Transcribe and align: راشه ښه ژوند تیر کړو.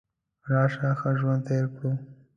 راشه 0.51 0.89
ښه 0.99 1.09
ژوند 1.19 1.41
تیر 1.47 1.65
کړو. 1.75 1.91